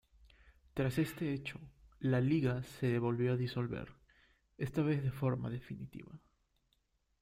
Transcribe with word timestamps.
Tras 0.73 0.97
este 0.97 1.31
hecho, 1.31 1.59
la 1.99 2.21
Liga 2.21 2.63
se 2.63 2.97
volvió 2.97 3.33
a 3.33 3.37
disolver, 3.37 3.91
esta 4.57 4.81
vez 4.81 5.03
de 5.03 5.11
forma 5.11 5.51
definitiva. 5.51 6.19